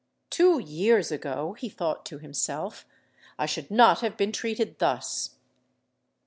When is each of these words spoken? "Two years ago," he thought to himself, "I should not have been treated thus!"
"Two 0.31 0.57
years 0.57 1.11
ago," 1.11 1.53
he 1.53 1.69
thought 1.69 2.07
to 2.07 2.17
himself, 2.17 2.87
"I 3.37 3.45
should 3.45 3.69
not 3.69 3.99
have 3.99 4.17
been 4.17 4.31
treated 4.31 4.79
thus!" 4.79 5.35